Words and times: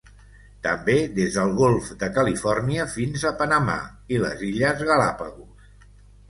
També 0.67 0.93
des 1.17 1.35
del 1.35 1.51
Golf 1.59 1.89
de 2.03 2.09
Califòrnia 2.15 2.87
fins 2.95 3.27
a 3.31 3.33
Panamà 3.43 3.77
i 4.17 4.23
les 4.25 4.43
Illes 4.49 4.83
Galápagos. 4.91 5.71